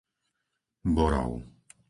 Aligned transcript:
Borov 0.95 1.31